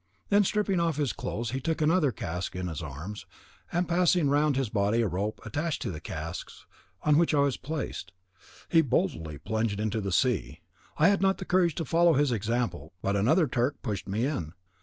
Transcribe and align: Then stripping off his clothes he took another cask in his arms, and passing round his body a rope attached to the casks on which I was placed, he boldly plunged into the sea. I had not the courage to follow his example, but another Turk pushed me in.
Then 0.29 0.43
stripping 0.43 0.79
off 0.79 0.95
his 0.95 1.13
clothes 1.13 1.51
he 1.51 1.61
took 1.61 1.79
another 1.79 2.11
cask 2.11 2.55
in 2.55 2.65
his 2.69 2.81
arms, 2.81 3.27
and 3.71 3.87
passing 3.87 4.31
round 4.31 4.55
his 4.57 4.67
body 4.69 5.01
a 5.03 5.07
rope 5.07 5.39
attached 5.45 5.79
to 5.83 5.91
the 5.91 5.99
casks 5.99 6.65
on 7.03 7.19
which 7.19 7.35
I 7.35 7.41
was 7.41 7.55
placed, 7.55 8.11
he 8.67 8.81
boldly 8.81 9.37
plunged 9.37 9.79
into 9.79 10.01
the 10.01 10.11
sea. 10.11 10.61
I 10.97 11.09
had 11.09 11.21
not 11.21 11.37
the 11.37 11.45
courage 11.45 11.75
to 11.75 11.85
follow 11.85 12.13
his 12.13 12.31
example, 12.31 12.93
but 13.03 13.15
another 13.15 13.45
Turk 13.47 13.79
pushed 13.83 14.07
me 14.09 14.25
in. 14.25 14.53